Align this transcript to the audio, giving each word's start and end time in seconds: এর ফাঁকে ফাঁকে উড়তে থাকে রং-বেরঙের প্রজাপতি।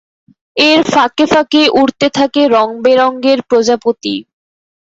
এর 0.61 0.79
ফাঁকে 0.91 1.25
ফাঁকে 1.31 1.61
উড়তে 1.79 2.07
থাকে 2.17 2.41
রং-বেরঙের 2.55 3.39
প্রজাপতি। 3.49 4.15